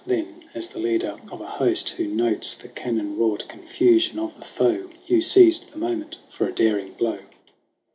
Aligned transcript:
Then, 0.03 0.45
as 0.55 0.69
the 0.69 0.79
leader 0.79 1.19
of 1.31 1.41
a 1.41 1.45
host 1.45 1.89
who 1.89 2.07
notes 2.07 2.55
The 2.55 2.67
cannon 2.69 3.19
wrought 3.19 3.47
confusion 3.47 4.17
of 4.17 4.35
the 4.39 4.45
foe, 4.45 4.89
Hugh 5.05 5.21
seized 5.21 5.69
the 5.71 5.77
moment 5.77 6.17
for 6.27 6.47
a 6.47 6.51
daring 6.51 6.93
blow. 6.93 7.19